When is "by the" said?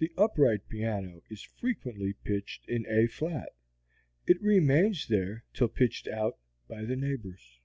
6.68-6.94